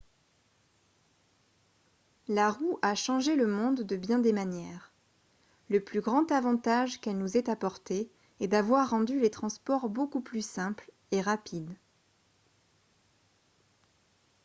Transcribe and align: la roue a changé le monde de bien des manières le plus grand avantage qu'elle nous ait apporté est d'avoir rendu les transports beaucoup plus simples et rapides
la 2.27 2.49
roue 2.49 2.79
a 2.81 2.95
changé 2.95 3.35
le 3.35 3.45
monde 3.45 3.81
de 3.83 3.95
bien 3.95 4.17
des 4.17 4.33
manières 4.33 4.91
le 5.69 5.79
plus 5.79 6.01
grand 6.01 6.31
avantage 6.31 6.99
qu'elle 6.99 7.19
nous 7.19 7.37
ait 7.37 7.51
apporté 7.51 8.09
est 8.39 8.47
d'avoir 8.47 8.89
rendu 8.89 9.19
les 9.19 9.29
transports 9.29 9.89
beaucoup 9.89 10.21
plus 10.21 10.41
simples 10.43 10.89
et 11.11 11.21
rapides 11.21 11.69